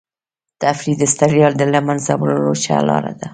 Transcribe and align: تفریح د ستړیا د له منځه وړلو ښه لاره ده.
تفریح 0.61 0.95
د 0.99 1.03
ستړیا 1.13 1.47
د 1.59 1.61
له 1.73 1.79
منځه 1.87 2.11
وړلو 2.21 2.53
ښه 2.63 2.77
لاره 2.89 3.13
ده. 3.19 3.27